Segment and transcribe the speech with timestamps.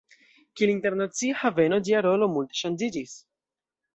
[0.59, 3.17] Kiel internacia haveno, ĝia rolo multe ŝanĝiĝis.